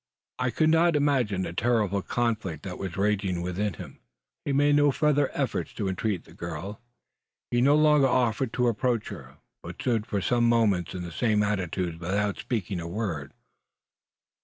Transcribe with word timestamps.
I 0.39 0.49
could 0.49 0.73
imagine 0.73 1.43
the 1.43 1.53
terrible 1.53 2.01
conflict 2.01 2.63
that 2.63 2.79
was 2.79 2.97
raging 2.97 3.39
within. 3.43 3.99
He 4.45 4.51
made 4.51 4.73
no 4.75 4.89
further 4.89 5.29
efforts 5.35 5.73
to 5.75 5.87
intreat 5.87 6.23
the 6.23 6.33
girl. 6.33 6.81
He 7.51 7.61
no 7.61 7.75
longer 7.75 8.07
offered 8.07 8.51
to 8.53 8.67
approach 8.67 9.09
her; 9.09 9.37
but 9.61 9.79
stood 9.79 10.07
for 10.07 10.19
some 10.19 10.49
moments 10.49 10.95
in 10.95 11.03
the 11.03 11.11
same 11.11 11.43
attitude 11.43 11.99
without 11.99 12.39
speaking 12.39 12.79
a 12.79 12.87
word. 12.87 13.31